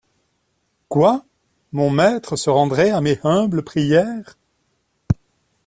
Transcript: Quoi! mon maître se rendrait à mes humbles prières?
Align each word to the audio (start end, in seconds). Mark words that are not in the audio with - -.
Quoi! 0.89 1.23
mon 1.73 1.91
maître 1.91 2.35
se 2.35 2.49
rendrait 2.49 2.89
à 2.89 3.01
mes 3.01 3.19
humbles 3.23 3.61
prières? 3.63 4.35